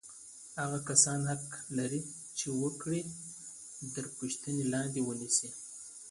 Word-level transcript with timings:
هغه 0.61 0.79
کسان 0.89 1.19
حق 1.31 1.45
لري 1.77 2.01
چې 2.37 2.47
وګړي 2.61 3.01
تر 3.93 4.05
پوښتنې 4.17 4.63
لاندې 4.73 4.99
ونیسي. 5.03 5.49